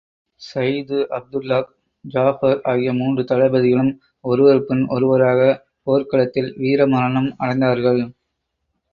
ஸைது, 0.41 0.99
Abdullah, 1.17 1.67
Jafar 2.05 2.61
ஆகிய 2.63 2.93
மூன்று 2.93 3.23
தளபதிகளும் 3.23 3.91
ஒருவர் 4.25 4.61
பின் 4.65 4.81
ஒருவராகப் 4.87 5.61
போர்க் 5.83 6.09
களத்தில் 6.09 6.49
வீர 6.57 6.87
மரணம் 6.87 7.29
அடைந்தார்கள். 7.39 8.01